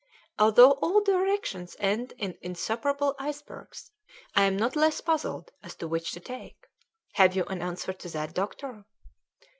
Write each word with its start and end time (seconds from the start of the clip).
Although 0.39 0.71
all 0.81 1.03
directions 1.03 1.75
end 1.77 2.13
in 2.17 2.35
insuperable 2.41 3.13
icebergs, 3.19 3.91
I 4.35 4.45
am 4.45 4.57
not 4.57 4.75
less 4.75 4.99
puzzled 4.99 5.51
as 5.61 5.75
to 5.75 5.87
which 5.87 6.11
to 6.13 6.19
take. 6.19 6.65
Have 7.17 7.35
you 7.35 7.43
an 7.45 7.61
answer 7.61 7.93
to 7.93 8.09
that, 8.09 8.33
doctor?" 8.33 8.85